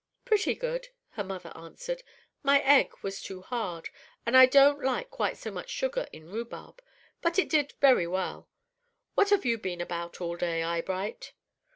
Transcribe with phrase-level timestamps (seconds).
[0.25, 2.01] "Pretty good," her mother answered;
[2.41, 3.89] "my egg was too hard,
[4.25, 6.81] and I don't like quite so much sugar in rhubarb,
[7.21, 8.49] but it did very well.
[9.13, 11.33] What have you been about all day, Eyebright?"